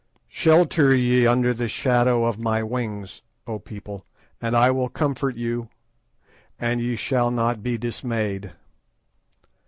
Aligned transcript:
"Shelter 0.29 0.95
ye 0.95 1.27
under 1.27 1.53
the 1.53 1.69
shadow 1.69 2.25
of 2.25 2.39
my 2.39 2.63
wings, 2.63 3.21
O 3.45 3.59
people, 3.59 4.03
and 4.41 4.57
I 4.57 4.71
will 4.71 4.89
comfort 4.89 5.35
you, 5.37 5.69
and 6.57 6.81
ye 6.81 6.95
shall 6.95 7.29
not 7.29 7.61
be 7.61 7.77
dismayed. 7.77 8.53